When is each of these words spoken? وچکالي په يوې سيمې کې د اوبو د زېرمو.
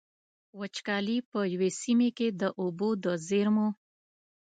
وچکالي 0.59 1.17
په 1.31 1.39
يوې 1.53 1.69
سيمې 1.81 2.09
کې 2.17 2.27
د 2.41 2.43
اوبو 2.61 2.89
د 3.03 3.05
زېرمو. 3.27 3.67